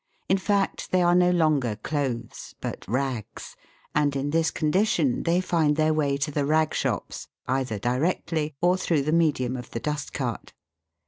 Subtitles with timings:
[0.27, 3.55] In fact they are no longer clothes but" rags,"
[3.93, 8.77] and in this condition they find their way to the rag shops, either directly, or
[8.77, 10.53] through the medium of the dust cart.